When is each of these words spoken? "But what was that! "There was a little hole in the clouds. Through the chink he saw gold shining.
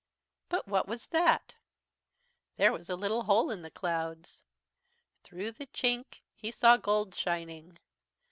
"But 0.49 0.67
what 0.67 0.87
was 0.87 1.05
that! 1.09 1.53
"There 2.57 2.73
was 2.73 2.89
a 2.89 2.95
little 2.95 3.21
hole 3.25 3.51
in 3.51 3.61
the 3.61 3.69
clouds. 3.69 4.43
Through 5.21 5.51
the 5.51 5.67
chink 5.67 6.23
he 6.33 6.49
saw 6.49 6.75
gold 6.77 7.13
shining. 7.13 7.77